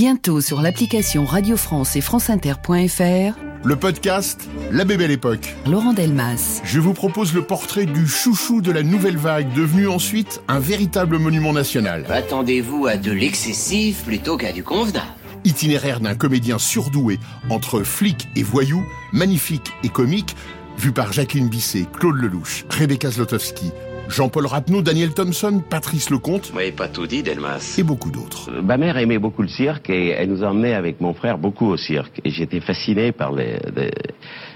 Bientôt 0.00 0.40
sur 0.40 0.62
l'application 0.62 1.26
Radio 1.26 1.58
France 1.58 1.94
et 1.94 2.00
franceinter.fr. 2.00 3.38
Le 3.62 3.76
podcast 3.76 4.48
La 4.72 4.86
Bébelle 4.86 5.10
Époque. 5.10 5.54
Laurent 5.66 5.92
Delmas. 5.92 6.62
Je 6.64 6.80
vous 6.80 6.94
propose 6.94 7.34
le 7.34 7.42
portrait 7.42 7.84
du 7.84 8.06
chouchou 8.06 8.62
de 8.62 8.72
la 8.72 8.82
nouvelle 8.82 9.18
vague, 9.18 9.52
devenu 9.52 9.88
ensuite 9.88 10.40
un 10.48 10.58
véritable 10.58 11.18
monument 11.18 11.52
national. 11.52 12.06
Attendez-vous 12.08 12.86
à 12.86 12.96
de 12.96 13.12
l'excessif 13.12 14.02
plutôt 14.06 14.38
qu'à 14.38 14.52
du 14.52 14.64
convenable. 14.64 15.04
Itinéraire 15.44 16.00
d'un 16.00 16.14
comédien 16.14 16.58
surdoué 16.58 17.18
entre 17.50 17.82
flic 17.82 18.26
et 18.36 18.42
voyou, 18.42 18.82
magnifique 19.12 19.70
et 19.84 19.90
comique, 19.90 20.34
vu 20.78 20.92
par 20.92 21.12
Jacqueline 21.12 21.50
Bisset, 21.50 21.84
Claude 21.98 22.16
Lelouch, 22.16 22.64
Rebecca 22.70 23.10
Zlotowski, 23.10 23.70
Jean-Paul 24.10 24.46
Rapneau, 24.46 24.82
Daniel 24.82 25.14
Thompson, 25.14 25.62
Patrice 25.70 26.10
Lecomte. 26.10 26.52
Oui, 26.56 26.72
pas 26.72 26.88
tout 26.88 27.06
dit, 27.06 27.22
Delmas. 27.22 27.76
Et 27.78 27.84
beaucoup 27.84 28.10
d'autres. 28.10 28.50
Ma 28.60 28.76
mère 28.76 28.96
aimait 28.98 29.18
beaucoup 29.18 29.42
le 29.42 29.48
cirque 29.48 29.88
et 29.88 30.08
elle 30.08 30.30
nous 30.30 30.42
emmenait 30.42 30.74
avec 30.74 31.00
mon 31.00 31.14
frère 31.14 31.38
beaucoup 31.38 31.66
au 31.66 31.76
cirque. 31.76 32.20
Et 32.24 32.30
j'étais 32.30 32.58
fasciné 32.58 33.12
par 33.12 33.32
les, 33.32 33.58
les, 33.76 33.90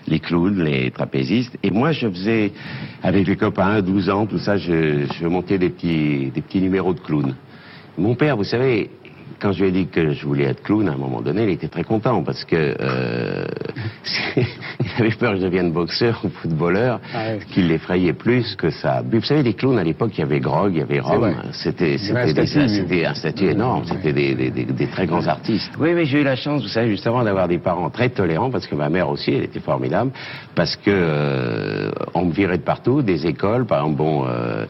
les, 0.08 0.18
clowns, 0.18 0.60
les 0.64 0.90
trapézistes. 0.90 1.56
Et 1.62 1.70
moi, 1.70 1.92
je 1.92 2.08
faisais, 2.08 2.52
avec 3.02 3.28
les 3.28 3.36
copains, 3.36 3.80
12 3.80 4.10
ans, 4.10 4.26
tout 4.26 4.38
ça, 4.38 4.56
je, 4.56 5.06
je 5.06 5.26
montais 5.26 5.58
des 5.58 5.70
petits, 5.70 6.32
des 6.34 6.42
petits 6.42 6.60
numéros 6.60 6.92
de 6.92 7.00
clowns. 7.00 7.36
Mon 7.96 8.16
père, 8.16 8.36
vous 8.36 8.44
savez, 8.44 8.90
quand 9.40 9.52
je 9.52 9.62
lui 9.62 9.68
ai 9.68 9.72
dit 9.72 9.86
que 9.86 10.12
je 10.12 10.24
voulais 10.26 10.44
être 10.44 10.62
clown, 10.62 10.88
à 10.88 10.92
un 10.92 10.96
moment 10.96 11.20
donné, 11.20 11.44
il 11.44 11.50
était 11.50 11.68
très 11.68 11.84
content 11.84 12.22
parce 12.22 12.44
que 12.44 12.56
euh, 12.56 13.46
avait 15.02 15.14
peur 15.14 15.32
que 15.32 15.38
je 15.38 15.44
devienne 15.44 15.72
boxeur 15.72 16.20
ou 16.24 16.28
footballeur, 16.28 17.00
ah 17.14 17.18
oui. 17.32 17.44
qu'il 17.46 17.68
l'effrayait 17.68 18.12
plus 18.12 18.54
que 18.56 18.70
ça. 18.70 19.02
Vous 19.04 19.22
savez, 19.22 19.42
les 19.42 19.54
clowns 19.54 19.78
à 19.78 19.84
l'époque, 19.84 20.12
il 20.14 20.20
y 20.20 20.24
avait 20.24 20.40
Grog, 20.40 20.72
il 20.74 20.78
y 20.78 20.82
avait 20.82 21.00
Rome. 21.00 21.34
C'était 21.52 21.96
un 23.04 23.14
statut 23.14 23.46
énorme. 23.46 23.84
C'était 23.86 24.12
des, 24.12 24.34
des, 24.34 24.50
des, 24.50 24.64
des, 24.64 24.86
très 24.86 25.06
grands 25.06 25.26
artistes. 25.26 25.72
Oui, 25.78 25.92
mais 25.94 26.04
j'ai 26.04 26.20
eu 26.20 26.24
la 26.24 26.36
chance, 26.36 26.62
vous 26.62 26.68
savez, 26.68 26.90
justement, 26.90 27.22
d'avoir 27.24 27.48
des 27.48 27.58
parents 27.58 27.90
très 27.90 28.08
tolérants 28.08 28.50
parce 28.50 28.66
que 28.66 28.74
ma 28.74 28.88
mère 28.88 29.08
aussi, 29.08 29.32
elle 29.32 29.44
était 29.44 29.60
formidable, 29.60 30.10
parce 30.54 30.76
que 30.76 30.90
euh, 30.90 31.90
on 32.14 32.26
me 32.26 32.32
virait 32.32 32.58
de 32.58 32.62
partout, 32.62 33.02
des 33.02 33.26
écoles, 33.26 33.66
par 33.66 33.80
exemple, 33.80 33.96
bon. 33.96 34.24
Euh, 34.26 34.66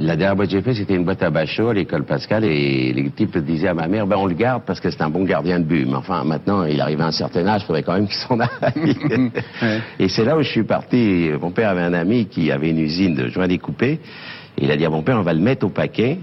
la 0.00 0.16
dernière 0.16 0.36
boîte 0.36 0.48
que 0.48 0.56
j'ai 0.56 0.62
fait, 0.62 0.74
c'était 0.74 0.94
une 0.94 1.04
boîte 1.04 1.22
à 1.22 1.30
Bachot 1.30 1.68
à 1.68 1.74
l'école 1.74 2.04
Pascal 2.04 2.44
et 2.44 2.92
les 2.92 3.10
types 3.10 3.36
disaient 3.38 3.68
à 3.68 3.74
ma 3.74 3.88
mère, 3.88 4.06
ben 4.06 4.16
on 4.16 4.26
le 4.26 4.34
garde 4.34 4.62
parce 4.66 4.80
que 4.80 4.90
c'est 4.90 5.02
un 5.02 5.10
bon 5.10 5.24
gardien 5.24 5.58
de 5.58 5.64
but. 5.64 5.86
Mais 5.86 5.94
enfin, 5.94 6.24
maintenant, 6.24 6.64
il 6.64 6.80
arrive 6.80 7.00
à 7.00 7.06
un 7.06 7.12
certain 7.12 7.46
âge, 7.46 7.62
il 7.62 7.66
faudrait 7.66 7.82
quand 7.82 7.94
même 7.94 8.06
qu'il 8.08 8.16
s'en 8.16 8.38
aille. 8.40 8.50
ouais. 9.62 9.80
Et 9.98 10.08
c'est 10.08 10.24
là 10.24 10.36
où 10.36 10.42
je 10.42 10.48
suis 10.48 10.64
parti. 10.64 11.30
Mon 11.40 11.50
père 11.50 11.70
avait 11.70 11.82
un 11.82 11.94
ami 11.94 12.26
qui 12.26 12.50
avait 12.50 12.70
une 12.70 12.80
usine 12.80 13.14
de 13.14 13.28
joints 13.28 13.48
découpés. 13.48 14.00
Et 14.56 14.64
il 14.64 14.70
a 14.70 14.76
dit 14.76 14.84
à 14.84 14.90
mon 14.90 15.02
père, 15.02 15.18
on 15.18 15.22
va 15.22 15.32
le 15.32 15.40
mettre 15.40 15.66
au 15.66 15.70
paquet. 15.70 16.18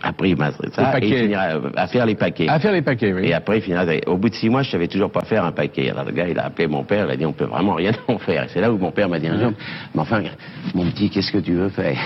Après, 0.00 0.30
il 0.30 0.36
m'a 0.36 0.52
ça, 0.52 0.96
et 1.00 1.08
il 1.08 1.16
finira 1.16 1.48
à 1.76 1.86
faire 1.88 2.06
les 2.06 2.14
paquets. 2.14 2.48
À 2.48 2.60
faire 2.60 2.72
les 2.72 2.82
paquets, 2.82 3.12
oui. 3.12 3.26
Et 3.26 3.34
après, 3.34 3.58
il 3.58 3.62
finira. 3.62 3.84
Au 4.06 4.16
bout 4.16 4.28
de 4.28 4.34
six 4.34 4.48
mois, 4.48 4.62
je 4.62 4.70
savais 4.70 4.86
toujours 4.86 5.10
pas 5.10 5.22
faire 5.22 5.44
un 5.44 5.50
paquet. 5.50 5.90
Alors 5.90 6.04
le 6.04 6.12
gars, 6.12 6.28
il 6.28 6.38
a 6.38 6.46
appelé 6.46 6.68
mon 6.68 6.84
père, 6.84 7.06
il 7.06 7.10
a 7.10 7.16
dit, 7.16 7.26
on 7.26 7.32
peut 7.32 7.46
vraiment 7.46 7.74
rien 7.74 7.92
en 8.08 8.18
faire. 8.18 8.44
Et 8.44 8.48
c'est 8.48 8.60
là 8.60 8.72
où 8.72 8.78
mon 8.78 8.92
père 8.92 9.08
m'a 9.08 9.18
dit 9.18 9.26
un 9.26 9.38
jour, 9.38 9.52
mais 9.94 10.00
enfin, 10.00 10.22
mon 10.74 10.84
petit, 10.90 11.10
qu'est-ce 11.10 11.32
que 11.32 11.38
tu 11.38 11.54
veux 11.54 11.70
faire? 11.70 11.96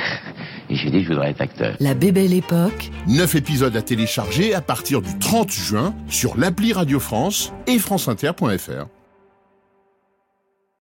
Et 0.72 0.76
j'ai 0.76 0.90
dit, 0.90 1.02
je 1.02 1.08
voudrais 1.08 1.32
être 1.32 1.42
acteur. 1.42 1.76
La 1.80 1.92
bébelle 1.92 2.32
époque. 2.32 2.90
Neuf 3.06 3.34
épisodes 3.34 3.76
à 3.76 3.82
télécharger 3.82 4.54
à 4.54 4.62
partir 4.62 5.02
du 5.02 5.18
30 5.18 5.50
juin 5.50 5.94
sur 6.08 6.38
l'appli 6.38 6.72
Radio 6.72 6.98
France 6.98 7.52
et 7.66 7.78
franceinter.fr. 7.78 9.01